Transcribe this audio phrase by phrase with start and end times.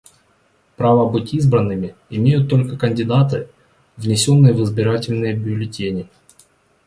[0.77, 3.47] Право быть избранными имеют только кандидаты,
[3.97, 6.07] внесенные в избирательные бюллетени.